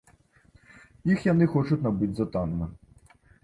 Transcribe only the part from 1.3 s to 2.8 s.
яны хочуць набыць за танна.